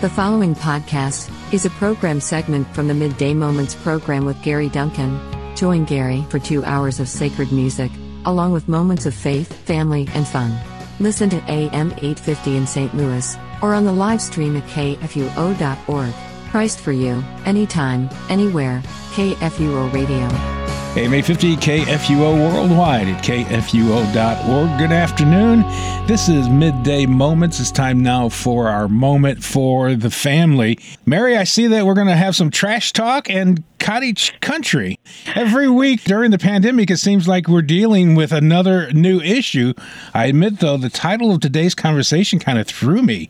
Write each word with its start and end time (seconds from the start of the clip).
The 0.00 0.08
following 0.08 0.54
podcast 0.54 1.28
is 1.52 1.64
a 1.66 1.70
program 1.70 2.20
segment 2.20 2.72
from 2.72 2.86
the 2.86 2.94
Midday 2.94 3.34
Moments 3.34 3.74
program 3.74 4.24
with 4.24 4.40
Gary 4.44 4.68
Duncan. 4.68 5.18
Join 5.56 5.84
Gary 5.86 6.24
for 6.28 6.38
two 6.38 6.64
hours 6.64 7.00
of 7.00 7.08
sacred 7.08 7.50
music, 7.50 7.90
along 8.24 8.52
with 8.52 8.68
moments 8.68 9.06
of 9.06 9.14
faith, 9.14 9.52
family, 9.64 10.08
and 10.14 10.24
fun. 10.24 10.56
Listen 11.00 11.28
to 11.30 11.42
AM 11.50 11.90
850 11.94 12.56
in 12.56 12.64
St. 12.68 12.94
Louis, 12.94 13.36
or 13.60 13.74
on 13.74 13.84
the 13.86 13.92
live 13.92 14.22
stream 14.22 14.56
at 14.56 14.68
kfuo.org. 14.68 16.14
Christ 16.52 16.78
for 16.78 16.92
you, 16.92 17.24
anytime, 17.44 18.08
anywhere, 18.28 18.80
KFUO 19.14 19.92
Radio. 19.92 20.57
AM 20.96 21.14
850 21.14 21.56
KFUO 21.56 22.52
worldwide 22.52 23.06
at 23.08 23.22
kfuo.org. 23.22 24.78
Good 24.78 24.90
afternoon. 24.90 25.60
This 26.08 26.28
is 26.28 26.48
Midday 26.48 27.06
Moments. 27.06 27.60
It's 27.60 27.70
time 27.70 28.02
now 28.02 28.28
for 28.28 28.68
our 28.68 28.88
moment 28.88 29.44
for 29.44 29.94
the 29.94 30.10
family. 30.10 30.78
Mary, 31.06 31.36
I 31.36 31.44
see 31.44 31.68
that 31.68 31.86
we're 31.86 31.94
going 31.94 32.08
to 32.08 32.16
have 32.16 32.34
some 32.34 32.50
trash 32.50 32.92
talk 32.92 33.30
and 33.30 33.62
cottage 33.78 34.40
country. 34.40 34.98
Every 35.36 35.68
week 35.68 36.02
during 36.02 36.32
the 36.32 36.38
pandemic, 36.38 36.90
it 36.90 36.96
seems 36.96 37.28
like 37.28 37.46
we're 37.46 37.62
dealing 37.62 38.16
with 38.16 38.32
another 38.32 38.90
new 38.92 39.20
issue. 39.20 39.74
I 40.14 40.26
admit, 40.26 40.58
though, 40.58 40.78
the 40.78 40.90
title 40.90 41.30
of 41.32 41.40
today's 41.40 41.76
conversation 41.76 42.40
kind 42.40 42.58
of 42.58 42.66
threw 42.66 43.02
me. 43.02 43.28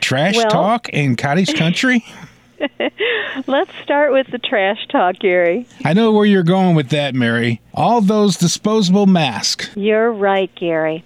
Trash 0.00 0.36
Well- 0.36 0.50
talk 0.50 0.88
and 0.92 1.16
cottage 1.16 1.54
country? 1.54 2.04
Let's 3.46 3.72
start 3.82 4.12
with 4.12 4.28
the 4.30 4.38
trash 4.38 4.86
talk, 4.88 5.18
Gary. 5.18 5.66
I 5.84 5.92
know 5.92 6.12
where 6.12 6.26
you're 6.26 6.42
going 6.42 6.74
with 6.74 6.90
that, 6.90 7.14
Mary. 7.14 7.60
All 7.74 8.00
those 8.00 8.36
disposable 8.36 9.06
masks. 9.06 9.70
You're 9.76 10.12
right, 10.12 10.52
Gary. 10.54 11.04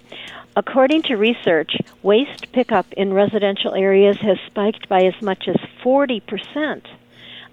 According 0.55 1.03
to 1.03 1.15
research, 1.15 1.75
waste 2.03 2.51
pickup 2.51 2.91
in 2.93 3.13
residential 3.13 3.73
areas 3.73 4.17
has 4.17 4.37
spiked 4.45 4.87
by 4.87 5.03
as 5.03 5.19
much 5.21 5.47
as 5.47 5.55
40%. 5.83 6.85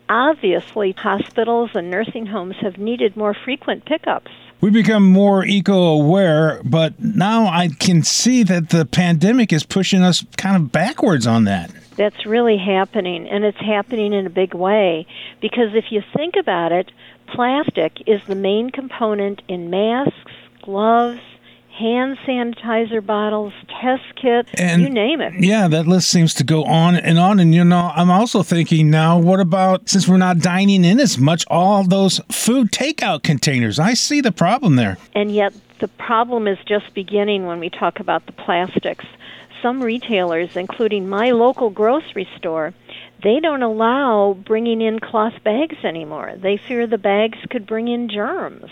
Obviously, 0.08 0.92
hospitals 0.92 1.70
and 1.74 1.90
nursing 1.90 2.26
homes 2.26 2.56
have 2.60 2.78
needed 2.78 3.16
more 3.16 3.32
frequent 3.32 3.84
pickups. 3.84 4.30
We 4.60 4.70
become 4.70 5.06
more 5.06 5.44
eco 5.44 5.72
aware, 5.72 6.60
but 6.64 7.00
now 7.00 7.46
I 7.46 7.68
can 7.68 8.02
see 8.02 8.42
that 8.42 8.68
the 8.68 8.84
pandemic 8.84 9.52
is 9.54 9.64
pushing 9.64 10.02
us 10.02 10.22
kind 10.36 10.54
of 10.54 10.70
backwards 10.70 11.26
on 11.26 11.44
that. 11.44 11.70
That's 11.96 12.26
really 12.26 12.58
happening, 12.58 13.26
and 13.28 13.44
it's 13.44 13.60
happening 13.60 14.12
in 14.12 14.26
a 14.26 14.30
big 14.30 14.52
way. 14.52 15.06
Because 15.40 15.74
if 15.74 15.86
you 15.90 16.02
think 16.14 16.34
about 16.36 16.72
it, 16.72 16.90
plastic 17.26 18.02
is 18.06 18.20
the 18.26 18.34
main 18.34 18.70
component 18.70 19.40
in 19.48 19.70
masks, 19.70 20.32
gloves, 20.62 21.20
hand 21.80 22.18
sanitizer 22.26 23.04
bottles, 23.04 23.52
test 23.80 24.02
kits, 24.16 24.50
And- 24.58 24.82
you 24.82 24.90
name 24.90 25.20
it. 25.20 25.32
Yeah, 25.38 25.66
that 25.68 25.86
list 25.86 26.08
seems 26.08 26.34
to 26.34 26.44
go 26.44 26.64
on 26.64 26.96
and 26.96 27.18
on. 27.18 27.40
And, 27.40 27.54
you 27.54 27.64
know, 27.64 27.90
I'm 27.94 28.10
also 28.10 28.42
thinking 28.42 28.90
now, 28.90 29.18
what 29.18 29.40
about 29.40 29.88
since 29.88 30.06
we're 30.06 30.18
not 30.18 30.38
dining 30.38 30.84
in 30.84 31.00
as 31.00 31.18
much, 31.18 31.44
all 31.48 31.82
those 31.84 32.20
food 32.30 32.70
takeout 32.70 33.22
containers? 33.22 33.78
I 33.78 33.94
see 33.94 34.20
the 34.20 34.32
problem 34.32 34.76
there. 34.76 34.98
And 35.14 35.34
yet, 35.34 35.54
the 35.80 35.88
problem 35.88 36.46
is 36.46 36.58
just 36.66 36.92
beginning 36.94 37.46
when 37.46 37.58
we 37.58 37.70
talk 37.70 38.00
about 38.00 38.26
the 38.26 38.32
plastics. 38.32 39.06
Some 39.62 39.82
retailers, 39.82 40.56
including 40.56 41.08
my 41.08 41.30
local 41.32 41.70
grocery 41.70 42.28
store, 42.36 42.72
they 43.22 43.40
don't 43.40 43.62
allow 43.62 44.34
bringing 44.46 44.80
in 44.80 44.98
cloth 44.98 45.34
bags 45.44 45.76
anymore. 45.84 46.34
They 46.36 46.56
fear 46.56 46.86
the 46.86 46.98
bags 46.98 47.38
could 47.50 47.66
bring 47.66 47.88
in 47.88 48.08
germs. 48.08 48.70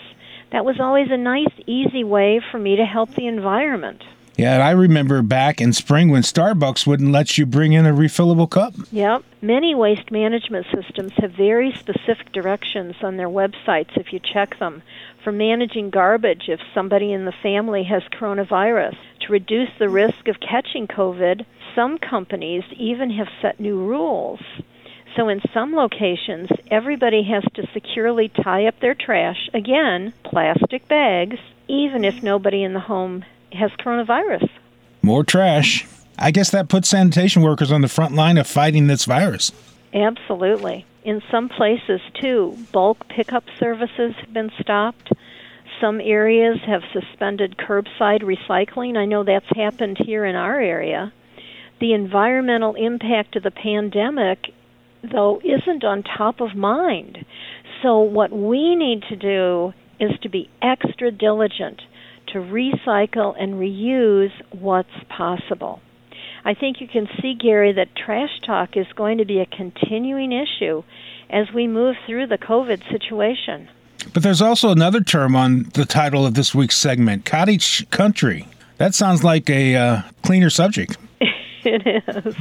That 0.51 0.65
was 0.65 0.79
always 0.79 1.11
a 1.11 1.17
nice, 1.17 1.53
easy 1.67 2.03
way 2.03 2.41
for 2.51 2.57
me 2.57 2.75
to 2.77 2.85
help 2.85 3.13
the 3.15 3.27
environment. 3.27 4.03
Yeah, 4.39 4.53
and 4.53 4.63
I 4.63 4.71
remember 4.71 5.21
back 5.21 5.59
in 5.59 5.73
spring 5.73 6.11
when 6.11 6.21
Starbucks 6.21 6.87
wouldn't 6.87 7.11
let 7.11 7.37
you 7.37 7.45
bring 7.45 7.73
in 7.73 7.85
a 7.85 7.91
refillable 7.91 8.49
cup. 8.49 8.73
Yep. 8.89 9.25
Many 9.41 9.75
waste 9.75 10.11
management 10.11 10.65
systems 10.73 11.11
have 11.17 11.33
very 11.33 11.73
specific 11.73 12.31
directions 12.31 12.95
on 13.01 13.17
their 13.17 13.27
websites 13.27 13.97
if 13.97 14.13
you 14.13 14.19
check 14.19 14.57
them. 14.57 14.81
For 15.25 15.33
managing 15.33 15.89
garbage 15.89 16.47
if 16.47 16.61
somebody 16.73 17.11
in 17.11 17.25
the 17.25 17.33
family 17.43 17.83
has 17.83 18.03
coronavirus. 18.13 18.95
To 19.21 19.33
reduce 19.33 19.71
the 19.77 19.89
risk 19.89 20.29
of 20.29 20.39
catching 20.39 20.87
COVID, 20.87 21.45
some 21.75 21.97
companies 21.97 22.63
even 22.77 23.09
have 23.09 23.27
set 23.41 23.59
new 23.59 23.77
rules. 23.77 24.39
So 25.17 25.27
in 25.27 25.41
some 25.53 25.75
locations, 25.75 26.49
everybody 26.71 27.23
has 27.23 27.43
to 27.55 27.67
securely 27.73 28.29
tie 28.29 28.67
up 28.67 28.79
their 28.79 28.95
trash, 28.95 29.49
again, 29.53 30.13
plastic 30.29 30.87
bags, 30.87 31.37
even 31.67 32.05
if 32.05 32.23
nobody 32.23 32.63
in 32.63 32.73
the 32.73 32.79
home 32.79 33.25
has 33.51 33.71
coronavirus. 33.71 34.49
More 35.01 35.23
trash. 35.23 35.87
I 36.17 36.31
guess 36.31 36.51
that 36.51 36.69
puts 36.69 36.89
sanitation 36.89 37.41
workers 37.41 37.71
on 37.71 37.81
the 37.81 37.87
front 37.87 38.13
line 38.13 38.37
of 38.37 38.47
fighting 38.47 38.87
this 38.87 39.05
virus. 39.05 39.51
Absolutely. 39.93 40.85
In 41.03 41.21
some 41.31 41.49
places, 41.49 42.01
too, 42.19 42.57
bulk 42.71 43.07
pickup 43.07 43.45
services 43.57 44.13
have 44.19 44.33
been 44.33 44.51
stopped. 44.59 45.11
Some 45.79 46.01
areas 46.01 46.59
have 46.65 46.83
suspended 46.91 47.57
curbside 47.57 48.21
recycling. 48.21 48.97
I 48.97 49.05
know 49.05 49.23
that's 49.23 49.49
happened 49.55 49.97
here 49.97 50.25
in 50.25 50.35
our 50.35 50.59
area. 50.59 51.13
The 51.79 51.93
environmental 51.93 52.75
impact 52.75 53.37
of 53.37 53.43
the 53.43 53.51
pandemic, 53.51 54.53
though, 55.09 55.41
isn't 55.43 55.85
on 55.85 56.03
top 56.03 56.41
of 56.41 56.53
mind. 56.53 57.25
So, 57.81 58.01
what 58.01 58.31
we 58.31 58.75
need 58.75 59.03
to 59.03 59.15
do 59.15 59.73
is 59.99 60.11
to 60.21 60.29
be 60.29 60.49
extra 60.61 61.11
diligent 61.11 61.81
to 62.27 62.39
recycle 62.39 63.35
and 63.39 63.55
reuse 63.55 64.31
what's 64.51 64.89
possible. 65.09 65.81
I 66.45 66.53
think 66.53 66.79
you 66.79 66.87
can 66.87 67.07
see, 67.21 67.33
Gary, 67.33 67.73
that 67.73 67.95
trash 67.95 68.39
talk 68.45 68.77
is 68.77 68.87
going 68.95 69.17
to 69.17 69.25
be 69.25 69.39
a 69.39 69.45
continuing 69.45 70.31
issue 70.31 70.83
as 71.29 71.47
we 71.53 71.67
move 71.67 71.95
through 72.07 72.27
the 72.27 72.37
COVID 72.37 72.89
situation. 72.89 73.67
But 74.13 74.23
there's 74.23 74.41
also 74.41 74.71
another 74.71 75.01
term 75.01 75.35
on 75.35 75.63
the 75.73 75.85
title 75.85 76.25
of 76.25 76.33
this 76.33 76.55
week's 76.55 76.77
segment 76.77 77.25
cottage 77.25 77.89
country. 77.89 78.47
That 78.77 78.95
sounds 78.95 79.23
like 79.23 79.49
a 79.49 79.75
uh, 79.75 80.01
cleaner 80.23 80.49
subject. 80.49 80.97
It 81.63 82.03
is. 82.07 82.35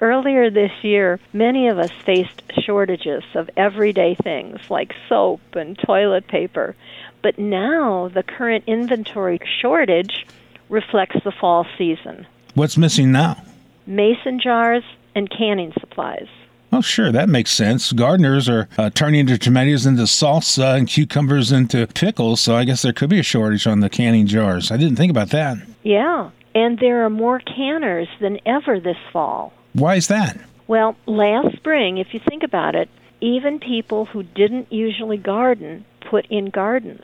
Earlier 0.00 0.50
this 0.50 0.72
year, 0.82 1.20
many 1.32 1.68
of 1.68 1.78
us 1.78 1.90
faced 2.04 2.42
shortages 2.64 3.22
of 3.34 3.48
everyday 3.56 4.16
things 4.16 4.58
like 4.68 4.94
soap 5.08 5.40
and 5.54 5.78
toilet 5.78 6.26
paper. 6.26 6.74
But 7.22 7.38
now 7.38 8.08
the 8.08 8.22
current 8.22 8.64
inventory 8.66 9.38
shortage 9.60 10.26
reflects 10.68 11.22
the 11.22 11.30
fall 11.32 11.66
season 11.78 12.26
What's 12.54 12.76
missing 12.76 13.12
now? 13.12 13.42
mason 13.86 14.40
jars 14.40 14.84
and 15.14 15.28
canning 15.30 15.72
supplies. 15.78 16.26
Oh, 16.72 16.80
sure, 16.80 17.12
that 17.12 17.28
makes 17.28 17.50
sense. 17.50 17.92
Gardeners 17.92 18.48
are 18.48 18.66
uh, 18.78 18.88
turning 18.90 19.26
their 19.26 19.36
tomatoes 19.36 19.84
into 19.84 20.02
salsa 20.04 20.76
and 20.78 20.88
cucumbers 20.88 21.52
into 21.52 21.86
pickles, 21.88 22.40
so 22.40 22.56
I 22.56 22.64
guess 22.64 22.80
there 22.82 22.94
could 22.94 23.10
be 23.10 23.18
a 23.18 23.22
shortage 23.22 23.66
on 23.66 23.80
the 23.80 23.90
canning 23.90 24.26
jars. 24.26 24.70
I 24.70 24.78
didn't 24.78 24.96
think 24.96 25.10
about 25.10 25.28
that. 25.30 25.58
Yeah, 25.82 26.30
and 26.54 26.78
there 26.78 27.04
are 27.04 27.10
more 27.10 27.40
canners 27.40 28.08
than 28.20 28.38
ever 28.46 28.80
this 28.80 28.96
fall. 29.12 29.52
Why 29.72 29.96
is 29.96 30.08
that? 30.08 30.38
Well, 30.66 30.96
last 31.06 31.56
spring, 31.56 31.98
if 31.98 32.08
you 32.12 32.20
think 32.28 32.42
about 32.42 32.74
it, 32.74 32.88
even 33.20 33.58
people 33.58 34.06
who 34.06 34.22
didn't 34.22 34.72
usually 34.72 35.16
garden 35.16 35.84
put 36.10 36.26
in 36.26 36.50
gardens. 36.50 37.02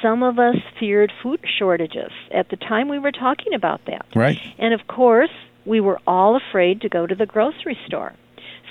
Some 0.00 0.22
of 0.22 0.38
us 0.38 0.56
feared 0.80 1.12
food 1.22 1.40
shortages 1.58 2.10
at 2.32 2.48
the 2.48 2.56
time 2.56 2.88
we 2.88 2.98
were 2.98 3.12
talking 3.12 3.54
about 3.54 3.82
that. 3.86 4.06
Right? 4.14 4.38
And 4.58 4.74
of 4.74 4.86
course, 4.88 5.30
we 5.64 5.80
were 5.80 6.00
all 6.06 6.36
afraid 6.36 6.80
to 6.80 6.88
go 6.88 7.06
to 7.06 7.14
the 7.14 7.26
grocery 7.26 7.78
store. 7.86 8.14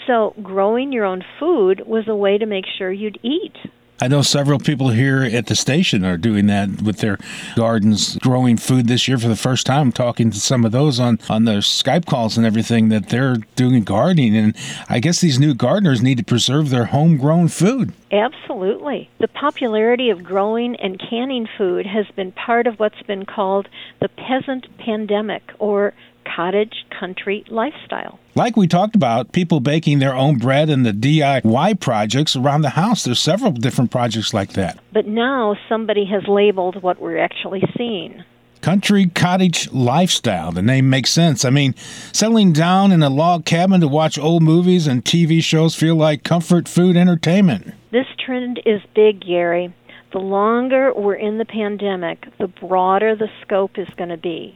So, 0.08 0.34
growing 0.42 0.92
your 0.92 1.06
own 1.06 1.24
food 1.40 1.84
was 1.86 2.08
a 2.08 2.16
way 2.16 2.38
to 2.38 2.46
make 2.46 2.66
sure 2.78 2.92
you'd 2.92 3.20
eat. 3.24 3.56
I 4.04 4.08
know 4.08 4.24
several 4.24 4.58
people 4.58 4.90
here 4.90 5.22
at 5.22 5.46
the 5.46 5.56
station 5.56 6.04
are 6.04 6.18
doing 6.18 6.48
that 6.48 6.82
with 6.82 6.98
their 6.98 7.20
gardens, 7.56 8.18
growing 8.18 8.58
food 8.58 8.88
this 8.88 9.08
year 9.08 9.20
for 9.20 9.28
the 9.28 9.36
first 9.36 9.68
time. 9.68 9.82
I'm 9.82 9.92
talking 9.92 10.32
to 10.32 10.40
some 10.40 10.66
of 10.66 10.72
those 10.72 11.00
on, 11.00 11.20
on 11.30 11.46
their 11.46 11.60
Skype 11.60 12.08
calls 12.08 12.36
and 12.36 12.44
everything 12.44 12.90
that 12.90 13.10
they're 13.10 13.36
doing 13.56 13.84
gardening. 13.84 14.36
And 14.36 14.56
I 14.90 14.98
guess 14.98 15.22
these 15.22 15.40
new 15.40 15.54
gardeners 15.54 16.02
need 16.02 16.18
to 16.18 16.24
preserve 16.24 16.72
their 16.72 16.86
homegrown 16.86 17.50
food. 17.50 17.94
Absolutely. 18.12 19.08
The 19.20 19.28
popularity 19.28 20.10
of 20.10 20.24
growing 20.24 20.78
and 20.78 21.00
canning 21.00 21.48
food 21.56 21.86
has 21.86 22.08
been 22.16 22.32
part 22.32 22.66
of 22.66 22.80
what's 22.80 23.04
been 23.04 23.28
called 23.28 23.70
the 24.00 24.10
peasant 24.10 24.66
pandemic 24.80 25.44
or 25.60 25.94
cottage 26.26 26.86
country 27.02 27.44
lifestyle. 27.48 28.20
Like 28.36 28.56
we 28.56 28.68
talked 28.68 28.96
about, 28.96 29.32
people 29.32 29.60
baking 29.60 29.98
their 29.98 30.14
own 30.14 30.38
bread 30.38 30.70
and 30.70 30.86
the 30.86 30.92
DIY 30.92 31.80
projects 31.80 32.36
around 32.36 32.62
the 32.62 32.70
house. 32.70 33.04
There's 33.04 33.20
several 33.20 33.52
different 33.52 33.90
projects 33.90 34.36
like 34.36 34.54
that. 34.54 34.78
But 34.94 35.08
now 35.08 35.56
somebody 35.68 36.06
has 36.06 36.22
labeled 36.28 36.84
what 36.84 37.02
we're 37.02 37.18
actually 37.18 37.64
seeing. 37.76 38.24
Country 38.62 39.08
cottage 39.08 39.72
lifestyle. 39.72 40.52
The 40.52 40.62
name 40.62 40.92
makes 40.92 41.10
sense. 41.10 41.44
I 41.44 41.50
mean, 41.50 41.74
settling 42.14 42.54
down 42.54 42.92
in 42.92 43.02
a 43.02 43.10
log 43.10 43.46
cabin 43.46 43.82
to 43.82 43.88
watch 43.88 44.20
old 44.20 44.44
movies 44.44 44.86
and 44.86 45.04
TV 45.04 45.44
shows 45.44 45.76
feel 45.76 45.96
like 45.96 46.24
comfort 46.24 46.68
food 46.68 46.96
entertainment. 46.96 47.74
This 47.92 48.06
trend 48.24 48.62
is 48.64 48.80
big, 48.94 49.26
Gary. 49.26 49.74
The 50.14 50.20
longer 50.20 50.94
we're 50.96 51.16
in 51.16 51.40
the 51.40 51.46
pandemic, 51.46 52.28
the 52.38 52.48
broader 52.48 53.16
the 53.16 53.30
scope 53.42 53.80
is 53.80 53.88
going 53.98 54.10
to 54.10 54.18
be. 54.18 54.56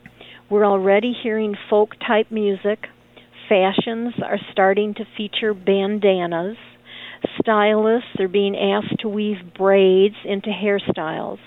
We're 0.49 0.65
already 0.65 1.13
hearing 1.13 1.55
folk 1.69 1.95
type 2.05 2.31
music, 2.31 2.87
Fashions 3.47 4.13
are 4.23 4.39
starting 4.51 4.95
to 4.95 5.05
feature 5.15 5.53
bandanas. 5.53 6.57
Stylists 7.39 8.19
are 8.19 8.27
being 8.27 8.57
asked 8.57 8.99
to 9.01 9.09
weave 9.09 9.53
braids 9.55 10.15
into 10.23 10.49
hairstyles. 10.49 11.37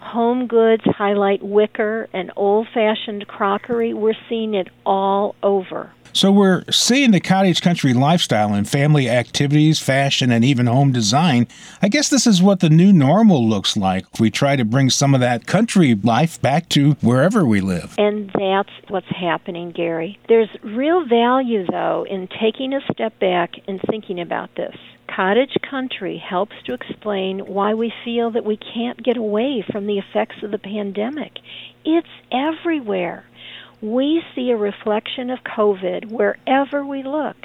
Home 0.00 0.46
goods 0.46 0.82
highlight 0.84 1.42
wicker 1.42 2.08
and 2.12 2.30
old 2.36 2.68
fashioned 2.72 3.26
crockery. 3.26 3.92
We're 3.92 4.14
seeing 4.28 4.54
it 4.54 4.68
all 4.86 5.34
over. 5.42 5.92
So 6.14 6.30
we're 6.30 6.64
seeing 6.70 7.10
the 7.12 7.20
cottage 7.20 7.62
country 7.62 7.94
lifestyle 7.94 8.54
in 8.54 8.66
family 8.66 9.08
activities, 9.08 9.78
fashion, 9.78 10.30
and 10.30 10.44
even 10.44 10.66
home 10.66 10.92
design. 10.92 11.48
I 11.80 11.88
guess 11.88 12.10
this 12.10 12.26
is 12.26 12.42
what 12.42 12.60
the 12.60 12.68
new 12.68 12.92
normal 12.92 13.48
looks 13.48 13.78
like. 13.78 14.04
We 14.20 14.30
try 14.30 14.56
to 14.56 14.64
bring 14.64 14.90
some 14.90 15.14
of 15.14 15.20
that 15.20 15.46
country 15.46 15.94
life 15.94 16.40
back 16.42 16.68
to 16.70 16.92
wherever 17.00 17.46
we 17.46 17.62
live. 17.62 17.94
And 17.96 18.30
that's 18.38 18.70
what's 18.88 19.08
happening, 19.08 19.72
Gary. 19.72 20.18
There's 20.28 20.50
real 20.62 21.06
value, 21.06 21.64
though, 21.66 22.04
in 22.08 22.28
taking 22.28 22.74
a 22.74 22.80
step 22.92 23.18
back 23.18 23.54
and 23.66 23.80
thinking 23.88 24.20
about 24.20 24.54
this. 24.54 24.76
Cottage 25.08 25.56
country 25.68 26.18
helps 26.18 26.56
to 26.64 26.74
explain 26.74 27.40
why 27.40 27.74
we 27.74 27.92
feel 28.04 28.30
that 28.30 28.44
we 28.44 28.58
can't 28.58 29.02
get 29.02 29.16
away 29.16 29.64
from 29.70 29.86
the 29.86 29.98
effects 29.98 30.36
of 30.42 30.50
the 30.50 30.58
pandemic. 30.58 31.32
It's 31.84 32.08
everywhere 32.30 33.24
we 33.82 34.22
see 34.34 34.50
a 34.50 34.56
reflection 34.56 35.28
of 35.28 35.40
COVID 35.40 36.06
wherever 36.06 36.86
we 36.86 37.02
look 37.02 37.36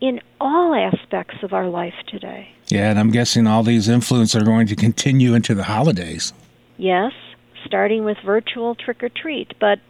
in 0.00 0.20
all 0.40 0.74
aspects 0.74 1.42
of 1.42 1.52
our 1.52 1.68
life 1.68 1.94
today. 2.06 2.48
Yeah, 2.68 2.90
and 2.90 2.98
I'm 2.98 3.10
guessing 3.10 3.46
all 3.46 3.62
these 3.62 3.88
influences 3.88 4.40
are 4.40 4.44
going 4.44 4.66
to 4.68 4.76
continue 4.76 5.34
into 5.34 5.54
the 5.54 5.64
holidays. 5.64 6.32
Yes, 6.78 7.12
starting 7.66 8.04
with 8.04 8.16
virtual 8.24 8.74
trick 8.74 9.02
or 9.02 9.08
treat, 9.08 9.54
but 9.60 9.80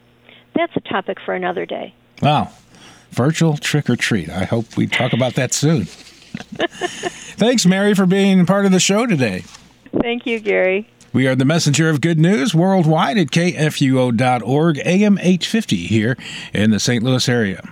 that's 0.55 0.75
a 0.75 0.81
topic 0.81 1.19
for 1.23 1.33
another 1.33 1.65
day. 1.65 1.93
Wow. 2.21 2.51
Virtual 3.11 3.57
trick 3.57 3.89
or 3.89 3.95
treat. 3.95 4.29
I 4.29 4.45
hope 4.45 4.75
we 4.75 4.87
talk 4.87 5.13
about 5.13 5.35
that 5.35 5.53
soon. 5.53 5.85
Thanks, 5.85 7.65
Mary, 7.65 7.93
for 7.93 8.05
being 8.05 8.45
part 8.45 8.65
of 8.65 8.71
the 8.71 8.79
show 8.79 9.05
today. 9.05 9.43
Thank 10.01 10.25
you, 10.25 10.39
Gary. 10.39 10.89
We 11.13 11.27
are 11.27 11.35
the 11.35 11.45
messenger 11.45 11.89
of 11.89 12.01
good 12.01 12.19
news 12.19 12.55
worldwide 12.55 13.19
at 13.19 13.27
kfuo.org, 13.27 14.79
AM 14.79 15.17
850 15.19 15.75
here 15.85 16.17
in 16.53 16.71
the 16.71 16.79
St. 16.79 17.03
Louis 17.03 17.29
area. 17.29 17.71